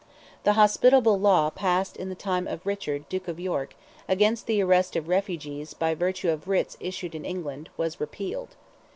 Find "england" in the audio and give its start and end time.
7.23-7.69